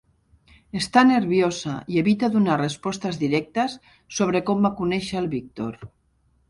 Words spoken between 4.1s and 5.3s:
sobre com va conèixer